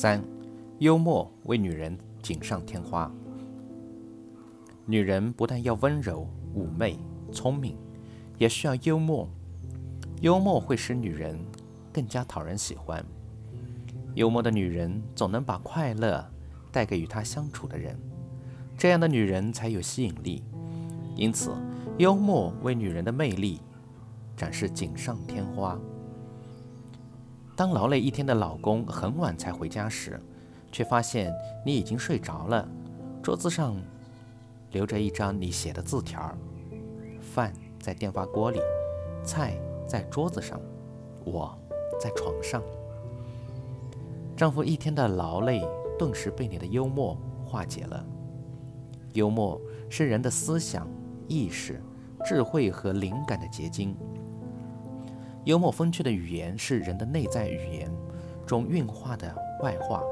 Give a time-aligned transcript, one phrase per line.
[0.00, 0.22] 三，
[0.78, 3.10] 幽默为女人锦上添花。
[4.86, 6.24] 女人不但要温柔、
[6.54, 6.96] 妩媚、
[7.32, 7.76] 聪明，
[8.38, 9.28] 也需要幽默。
[10.20, 11.36] 幽默会使女人
[11.92, 13.04] 更加讨人喜欢。
[14.14, 16.24] 幽默的女人总能把快乐
[16.70, 17.98] 带给与她相处的人，
[18.76, 20.44] 这样的女人才有吸引力。
[21.16, 21.50] 因此，
[21.96, 23.60] 幽默为女人的魅力
[24.36, 25.76] 展示锦上添花。
[27.58, 30.22] 当劳累一天的老公很晚才回家时，
[30.70, 31.34] 却发现
[31.66, 32.68] 你已经睡着了，
[33.20, 33.74] 桌子上。
[34.70, 36.32] 留着一张你写的字条，
[37.20, 38.60] 饭在电饭锅里，
[39.24, 40.60] 菜在桌子上，
[41.24, 41.52] 我
[41.98, 42.62] 在床上。
[44.36, 45.66] 丈夫一天的劳累
[45.98, 48.04] 顿时被你的幽默化解了。
[49.14, 50.86] 幽默是人的思想、
[51.26, 51.82] 意识、
[52.24, 53.96] 智慧和灵感的结晶。
[55.48, 57.90] 幽默风趣的语言是人的内在语言
[58.46, 60.02] 中蕴化的外化，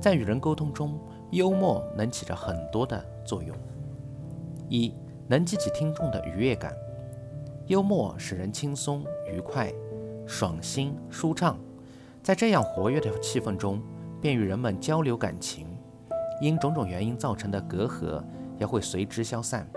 [0.00, 0.98] 在与人沟通中。
[1.32, 3.54] 幽默能起着很多的作用：
[4.70, 4.94] 一，
[5.26, 6.72] 能激起听众的愉悦感。
[7.66, 9.70] 幽默使人轻松、愉快、
[10.24, 11.58] 爽心、舒畅，
[12.22, 13.82] 在这样活跃的气氛中，
[14.20, 15.66] 便与人们交流感情。
[16.40, 18.24] 因种种原因造成的隔阂
[18.58, 19.68] 也会随之消散。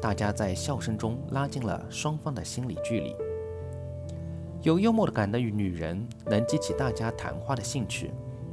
[0.00, 3.14] 大家在笑声中拉近了双方的心理距离。
[4.62, 8.12] 有幽默感的女人能激起大家谈话的兴趣，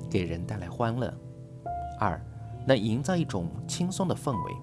[0.09, 1.13] 给人带来欢乐。
[1.99, 2.21] 二，
[2.65, 4.53] 能营造一种轻松的氛围，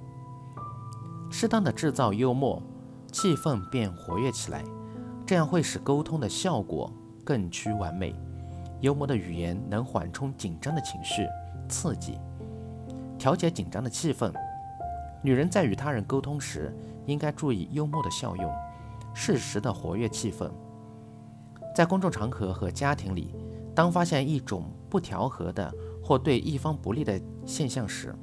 [1.31, 2.63] 适当的制造幽默，
[3.13, 4.65] 气氛便活跃起来，
[5.27, 6.91] 这样会使沟通的效果
[7.23, 8.15] 更趋完美。
[8.81, 11.27] 幽默的语言能缓冲紧张的情绪，
[11.69, 12.19] 刺激、
[13.19, 14.33] 调节紧张的气氛。
[15.23, 18.51] 女人在与他人沟通时，应该注意幽默的效用，
[19.13, 20.51] 适时的活跃气氛。
[21.75, 23.35] 在公众场合和家庭里，
[23.75, 25.75] 当发现一种不调和的。
[26.07, 28.15] 或对一方不利的现象时，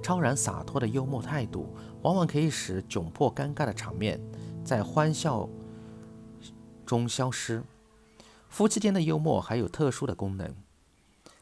[0.00, 1.66] 超然洒脱的幽默态度，
[2.02, 4.20] 往往可以使窘迫尴尬的场面
[4.64, 5.48] 在欢笑
[6.86, 7.60] 中消失。
[8.48, 10.54] 夫妻间的幽默还有特殊的功能，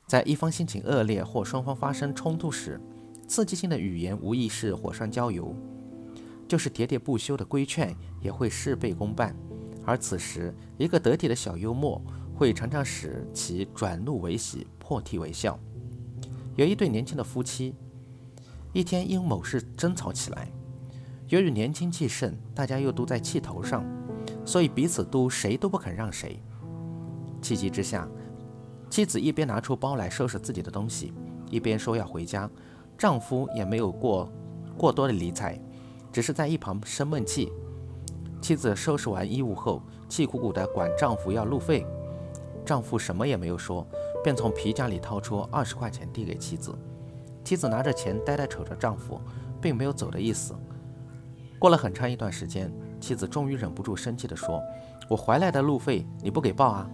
[0.07, 2.81] 在一方心情恶劣或双方发生冲突时，
[3.29, 5.55] 刺激性的语言无疑是火上浇油，
[6.49, 9.37] 就是喋喋不休的规劝也会事倍功半。
[9.85, 12.01] 而此时，一个得体的小幽默。
[12.35, 15.57] 会常常使其转怒为喜，破涕为笑。
[16.57, 17.75] 有一对年轻的夫妻，
[18.73, 20.49] 一天因某事争吵起来。
[21.29, 23.85] 由于年轻气盛，大家又都在气头上，
[24.45, 26.43] 所以彼此都谁都不肯让谁。
[27.41, 28.09] 气急之下，
[28.91, 31.13] 妻子一边拿出包来收拾自己的东西，
[31.49, 32.51] 一边说要回家。
[32.99, 34.29] 丈夫也没有过
[34.77, 35.61] 过多的理睬，
[36.11, 37.53] 只是在一旁生闷气。
[38.43, 41.87] 妻子收拾完衣物后，气鼓鼓地管丈夫要路费。
[42.65, 43.87] 丈夫什么也没有说，
[44.23, 46.77] 便从皮夹里掏出二十块钱递给妻子。
[47.45, 49.21] 妻子拿着钱呆呆瞅着丈夫，
[49.61, 50.55] 并没有走的意思。
[51.57, 54.61] 过了很长一段时间，妻子终于忍不住生气地说
[55.09, 56.91] ：“我回来的路费你不给报啊？”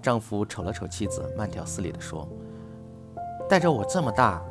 [0.00, 2.26] 丈夫瞅了瞅妻子，慢条斯理地说
[3.50, 4.42] ：“带着我这么大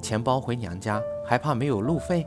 [0.00, 2.24] 钱包回娘家，还怕没有路费？”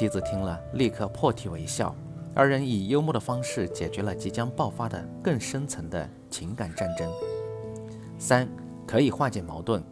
[0.00, 1.94] 妻子听了，立刻破涕为笑。
[2.34, 7.06] 二人以幽默的方式解决了即将爆发的更深层的情感战争。
[8.18, 8.48] 三，
[8.86, 9.84] 可以化解矛盾。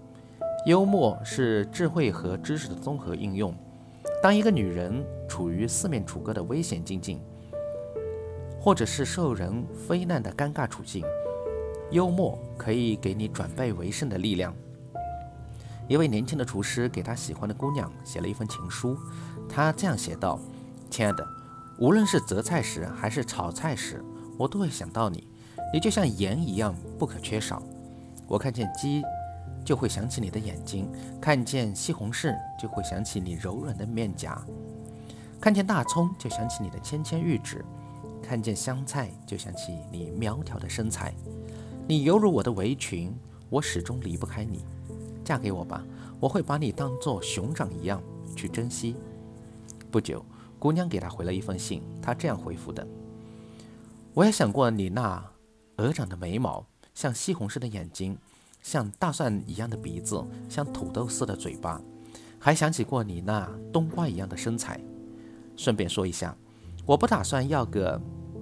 [0.64, 3.54] 幽默是智慧和知识的综合应用。
[4.22, 7.20] 当一个女人处于四面楚歌的危险境境，
[8.58, 11.04] 或者是受人非难的尴尬处境，
[11.90, 14.56] 幽默可以给你转败为胜的力量。
[15.86, 18.94] 一位年轻的厨师给他喜欢的姑娘写了一封情书，
[19.48, 20.38] 他这样写道
[20.90, 21.26] ：“亲爱的。”
[21.78, 24.02] 无论是择菜时还是炒菜时，
[24.36, 25.28] 我都会想到你。
[25.72, 27.62] 你就像盐一样不可缺少。
[28.26, 29.02] 我看见鸡，
[29.64, 30.86] 就会想起你的眼睛；
[31.20, 34.44] 看见西红柿，就会想起你柔软的面颊；
[35.40, 37.58] 看见大葱，就想起你的纤纤玉指；
[38.20, 41.14] 看见香菜，就想起你苗条的身材。
[41.86, 43.14] 你犹如我的围裙，
[43.48, 44.64] 我始终离不开你。
[45.24, 45.84] 嫁给我吧，
[46.18, 48.02] 我会把你当作熊掌一样
[48.34, 48.96] 去珍惜。
[49.90, 50.24] 不久。
[50.60, 52.84] 姑娘给他回了一封信，他这样回复的
[54.12, 55.24] ：“我也想过你那
[55.76, 58.18] 鹅长的眉毛，像西红柿的眼睛，
[58.60, 61.80] 像大蒜一样的鼻子，像土豆似的嘴巴，
[62.40, 64.80] 还想起过你那冬瓜一样的身材。
[65.56, 66.36] 顺便说一下，
[66.84, 68.00] 我不打算要个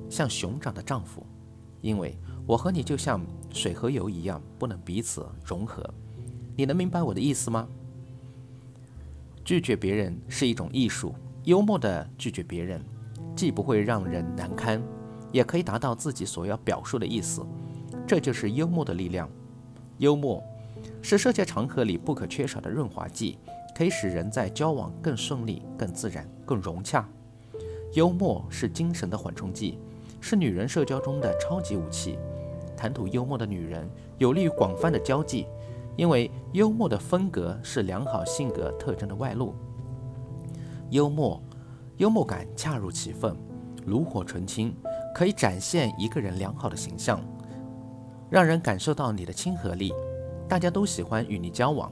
[0.09, 1.23] 像熊掌的丈夫，
[1.83, 2.17] 因为
[2.47, 3.21] 我和你就像
[3.53, 5.85] 水和油一样，不能彼此融合。
[6.57, 7.69] 你能明白我的意思吗？
[9.45, 11.15] 拒绝别人是一种艺术。”
[11.47, 12.85] 幽默地拒绝别人，
[13.37, 14.83] 既不会让人难堪，
[15.31, 17.41] 也可以达到自己所要表述的意思。
[18.05, 19.31] 这就是幽默的力量。
[19.99, 20.43] 幽默
[21.01, 23.39] 是社交场合里不可缺少的润滑剂，
[23.77, 27.09] 可以使人在交往更顺利、更自然、更融洽。
[27.93, 29.79] 幽默是精神的缓冲剂，
[30.21, 32.19] 是女人社交中的超级武器。
[32.77, 33.89] 谈吐幽默的女人
[34.19, 35.47] 有利于广泛的交际，
[35.95, 39.55] 因为幽默的风格是良好性格特征的外露。
[40.91, 41.43] 幽默，
[41.97, 43.37] 幽默感恰如其分，
[43.87, 44.75] 炉火纯青，
[45.15, 47.21] 可以展现一个人良好的形象，
[48.31, 49.93] 让人感受到你的亲和力，
[50.49, 51.91] 大家都喜欢与你交往。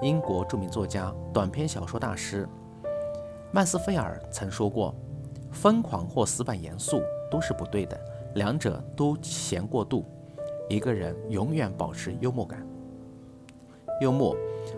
[0.00, 2.48] 英国著名作家、短篇小说大师
[3.52, 4.94] 曼斯菲尔曾说过。
[5.52, 8.00] 疯狂或死板严肃都是不对的，
[8.36, 10.02] 两者都嫌过度。
[10.66, 12.66] 一个人永远保持幽默感，
[14.00, 14.34] 幽默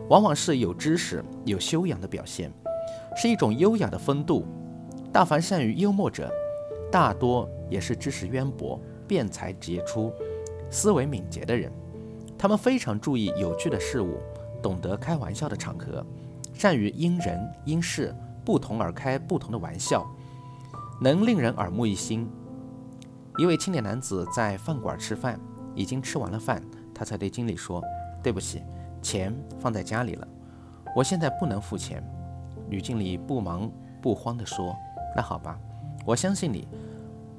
[0.09, 2.53] 往往是有知识、有修养的表现，
[3.17, 4.47] 是一种优雅的风度。
[5.13, 6.31] 大凡善于幽默者，
[6.91, 10.13] 大多也是知识渊博、辩才杰出、
[10.71, 11.71] 思维敏捷的人。
[12.37, 14.19] 他们非常注意有趣的事物，
[14.61, 16.05] 懂得开玩笑的场合，
[16.53, 18.15] 善于因人因事
[18.45, 20.05] 不同而开不同的玩笑。
[21.01, 22.29] 能令人耳目一新。
[23.39, 25.39] 一位青年男子在饭馆吃饭，
[25.75, 26.63] 已经吃完了饭，
[26.95, 27.83] 他才对经理说
[28.23, 28.63] ：“对不起，
[29.03, 30.29] 钱放在家里了，
[30.95, 32.03] 我现在不能付钱。”
[32.69, 33.71] 女经理不忙
[34.01, 34.77] 不慌地说
[35.15, 35.59] ：“那好吧，
[36.05, 36.67] 我相信你。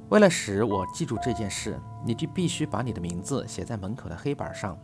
[0.10, 4.78] 为了使我记住这件事，你就必须把你的名字写在门口的黑板上，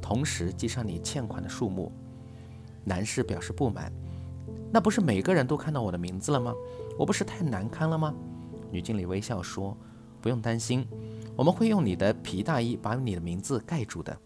[0.00, 1.92] 同时记上你欠款的数目。”
[2.84, 3.92] 男士表示不满
[4.72, 6.54] ：“那不是每个人都看到我的名字了吗？”
[6.98, 8.14] 我不是太难堪了吗？
[8.70, 9.76] 女经理微笑说
[10.20, 10.86] ：“不用担心，
[11.36, 14.16] 我们会用你的皮大衣把你的名字盖住的。”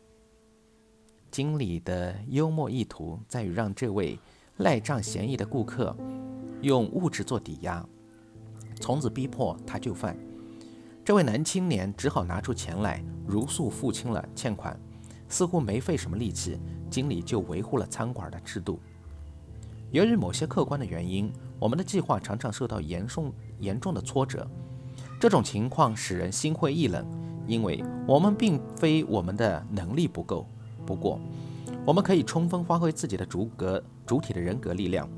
[1.30, 4.18] 经理的幽默意图在于让这位
[4.62, 5.97] 赖账嫌疑的顾客
[6.61, 7.87] 用物质做抵押，
[8.81, 10.17] 从此逼迫他就范。
[11.05, 14.79] 这位男青年只好拿出钱来，如数付清了欠款，
[15.29, 16.59] 似乎没费什么力气，
[16.91, 18.81] 经理就维护了餐馆的制度。
[19.91, 21.32] 由于某些客观的原因。
[21.62, 24.44] 我们的计划常常受到严重严重的挫折，
[25.20, 27.06] 这种情况使人心灰意冷，
[27.47, 30.44] 因为我们并非我们的能力不够。
[30.85, 31.20] 不过，
[31.84, 35.08] 我们可以充分发挥自己的主格主体的人格力量，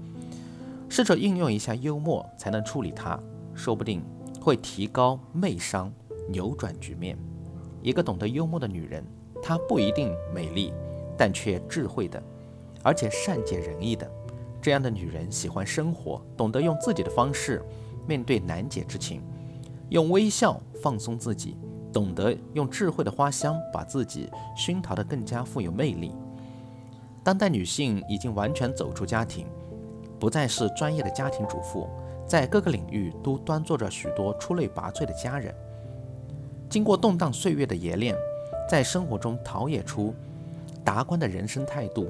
[0.88, 3.20] 试着运用一下幽默，才能处理它，
[3.54, 4.02] 说不定
[4.40, 5.92] 会提高媚商，
[6.30, 7.18] 扭转局面。
[7.82, 9.04] 一个懂得幽默的女人，
[9.42, 10.72] 她不一定美丽，
[11.18, 12.22] 但却智慧的，
[12.82, 14.10] 而且善解人意的。
[14.62, 17.62] 这样的女人喜欢生活，懂得用自己的方式
[18.06, 19.20] 面对难解之情，
[19.90, 21.58] 用微笑放松自己，
[21.92, 26.12] 懂得用智慧的花香把自己熏陶得更加富有魅力。
[27.24, 29.46] 当代女性已经完全走出家庭，
[30.20, 31.88] 不再是专业的家庭主妇，
[32.26, 35.52] 在各个领域都端坐着许多出类拔萃的家人。
[36.68, 38.14] 经过动荡岁月的冶炼，
[38.68, 40.14] 在生活中陶冶出
[40.84, 42.06] 达观的人生态度。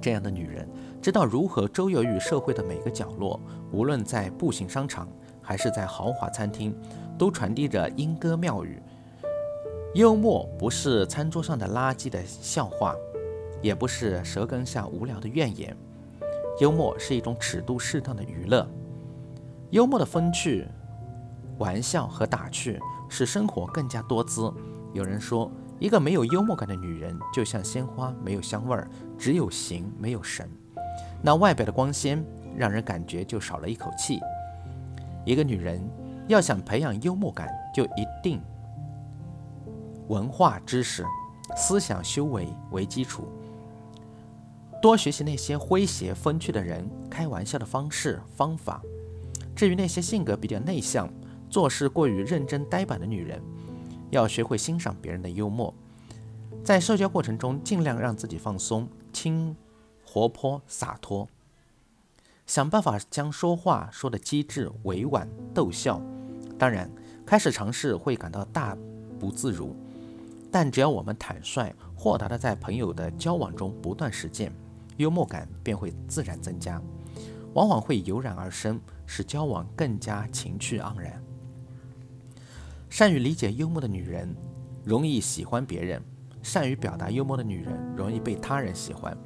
[0.00, 0.68] 这样的女人。
[1.02, 3.40] 知道如何周游于社会的每个角落，
[3.72, 5.08] 无论在步行商场
[5.40, 6.78] 还是在豪华餐厅，
[7.16, 8.82] 都传递着莺歌妙语。
[9.94, 12.94] 幽默不是餐桌上的垃圾的笑话，
[13.62, 15.76] 也不是舌根下无聊的怨言。
[16.60, 18.68] 幽默是一种尺度适当的娱乐。
[19.70, 20.66] 幽默的风趣、
[21.58, 24.52] 玩笑和打趣，使生活更加多姿。
[24.92, 30.50] 有人说，一个没有幽默感的女人，就像鲜花没有香味儿，只有形没有神。
[31.22, 32.24] 那外表的光鲜，
[32.56, 34.18] 让人感觉就少了一口气。
[35.24, 35.80] 一个女人
[36.28, 38.42] 要想培养幽默感，就一定
[40.08, 41.04] 文化知识、
[41.56, 43.28] 思想修为为基础，
[44.80, 48.82] 多学习那些诙谐风趣的人开玩笑的方式方法。
[49.54, 51.12] 至于那些性格比较内向、
[51.48, 53.42] 做事过于认真呆板的女人，
[54.10, 55.74] 要学会欣赏别人的幽默，
[56.64, 59.54] 在社交过程中尽量让自己放松、轻。
[60.12, 61.28] 活泼洒脱，
[62.44, 66.02] 想办法将说话说得机智委婉逗笑。
[66.58, 66.90] 当然，
[67.24, 68.76] 开始尝试会感到大
[69.20, 69.72] 不自如，
[70.50, 74.52] 但只要我们坦率豁达的在朋友的交往中不断实践，
[75.00, 76.80] 幽默感便会自然增加，
[77.54, 81.22] 往往会油然而生，使交往更加情趣盎然。
[82.90, 84.36] 善于理解幽默的女人
[84.84, 86.02] 容易喜欢别人，
[86.42, 89.16] 善于表达幽默的女人容易被他人喜欢。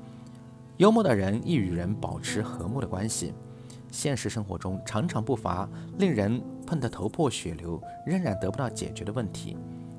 [0.76, 3.34] 幽默的人易与人保持和睦的关系。
[3.90, 9.56] 现实生活中常常不乏令人碰得头破血流，仍然得不到解决的问题。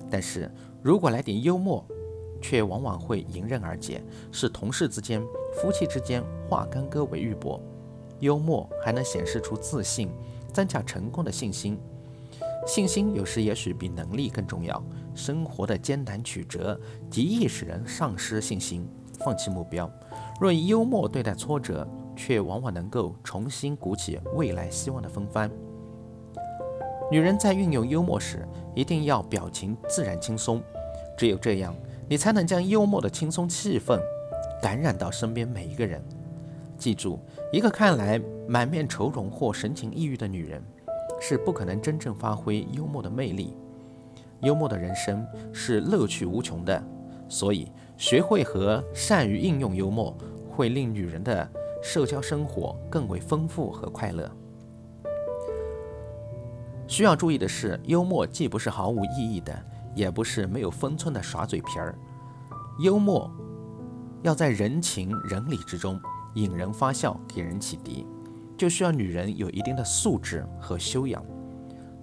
[0.10, 0.50] 但是
[0.82, 1.86] 如果来点幽默，
[2.48, 5.20] 却往往会迎刃而解，使同事之间、
[5.56, 7.60] 夫妻之间化干戈为玉帛。
[8.20, 10.12] 幽默还能显示出自信，
[10.54, 11.76] 增加成功的信心。
[12.68, 14.80] 信心有时也许比能力更重要。
[15.16, 19.92] 生活的艰难曲折极易使人丧失信心，放弃目标。
[20.40, 25.50] 若以幽默对待挫折，却往往能够重新鼓起未来希望的风帆。
[27.10, 30.62] 女人在运用幽默时，一定要表情自然轻松，
[31.18, 31.76] 只有这样，
[32.08, 34.00] 你才能将幽默的轻松气氛
[34.62, 36.04] 感染到身边每一个人。
[36.78, 37.20] 记住，
[37.52, 40.62] 一个看来满面愁容或神情抑郁的女人，
[41.22, 43.56] 是不可能真正发挥幽默的魅力。
[44.42, 46.84] 幽默的人生是乐趣无穷的，
[47.30, 50.16] 所以学会和善于应用幽默，
[50.50, 51.50] 会令女人的
[51.82, 54.30] 社交生活更为丰富和快乐。
[56.88, 59.58] 需要注意的是，幽默既不是毫无意义的，
[59.96, 61.98] 也不是没有分寸的耍嘴皮儿。
[62.80, 63.32] 幽默
[64.22, 66.00] 要在人情人理之中
[66.34, 68.06] 引人发笑，给人启迪，
[68.58, 71.24] 就需要女人有一定的素质和修养。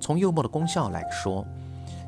[0.00, 1.46] 从幽默的功效来说，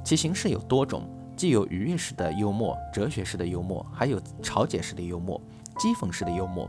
[0.03, 5.41] 其形式有多种，既有愉悦式的幽默、哲学式的幽默，还有嘲解式的幽默、
[5.77, 6.69] 讥讽式的幽默。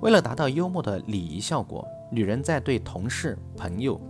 [0.00, 4.00] 为了达到幽默的礼仪效果，女人在对同事、朋友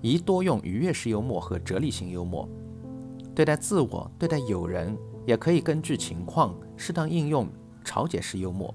[0.00, 2.48] 宜多用愉悦式幽默和哲理性幽默；
[3.34, 4.96] 对待自我、对待友人，
[5.26, 7.48] 也可以根据情况适当应用
[7.84, 8.74] 嘲解式幽默；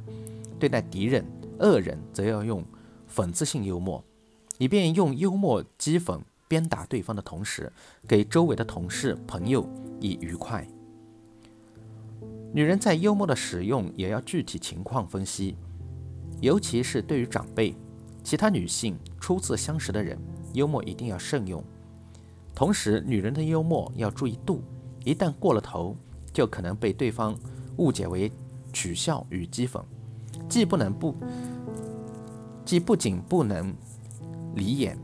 [0.59, 1.25] 对待敌人、
[1.59, 2.63] 恶人，则要用
[3.13, 4.03] 讽刺性幽默，
[4.57, 6.19] 以便用幽默讥讽。
[6.49, 7.69] 鞭打对方的同时，
[8.07, 10.65] 给周围的同事、朋友以愉快。
[12.53, 15.57] 女人在幽默的使用也要具体情况分析，
[16.39, 17.75] 尤其是对于长辈、
[18.23, 20.17] 其他女性、初次相识的人，
[20.53, 21.61] 幽默一定要慎用。
[22.57, 24.63] 同时，女人的幽默要注意度，
[25.05, 25.95] 一旦过了头，
[26.33, 27.37] 就可能被对方
[27.75, 28.31] 误解为
[28.73, 29.79] 取笑与讥讽，
[30.49, 31.15] 既不能不，
[32.65, 33.71] 既不仅不能
[34.55, 34.97] 理眼。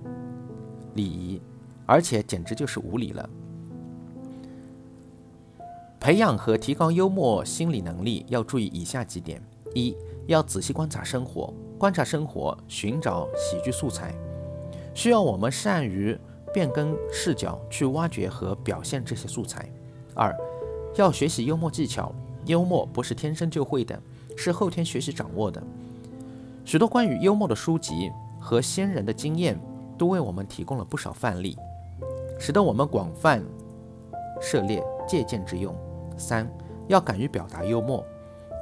[0.96, 1.40] 礼仪，
[1.86, 3.30] 而且简直就是无礼了。
[6.00, 9.40] 培养和提高幽默心理能力，要注意以下几点：
[9.76, 9.96] 一
[10.26, 14.12] 要仔细观察生活，观察生活，寻找喜剧素材，
[14.96, 16.18] 需要我们善于
[16.54, 19.68] 变更视角去挖掘和表现这些素材。
[20.14, 20.34] 二
[20.96, 22.14] 要学习幽默技巧，
[22.46, 24.00] 幽默不是天生就会的，
[24.38, 25.62] 是后天学习掌握的。
[26.64, 29.60] 许多关于幽默的书籍和先人的经验。
[29.96, 31.56] 都为我们提供了不少范例，
[32.40, 33.42] 使得我们广泛
[34.42, 35.74] 涉猎借鉴之用。
[36.18, 36.52] 三
[36.88, 38.04] 要敢于表达幽默，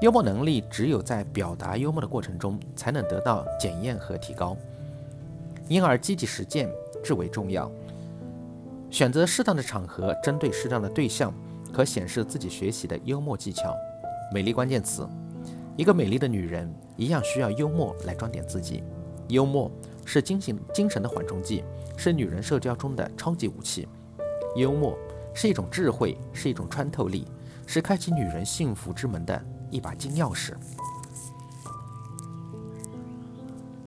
[0.01, 4.57] 幽默能力只有在表达幽默的过程中才能得到检验和提高，
[5.69, 6.69] 因而积极实践
[7.01, 7.71] 至为重要。
[8.91, 11.33] 选择适当的场合，针对适当的对象，
[11.71, 13.73] 可显示自己学习的幽默技巧。
[14.33, 15.07] 美丽关键词：
[15.77, 18.83] 一个美丽的女人一样需要幽默来装点自己，
[19.29, 19.71] 幽默。
[20.03, 21.63] 是精神精神的缓冲剂，
[21.95, 23.87] 是女人社交中的超级武器。
[24.55, 24.97] 幽默
[25.33, 27.25] 是一种智慧，是一种穿透力，
[27.67, 30.53] 是开启女人幸福之门的一把金钥匙。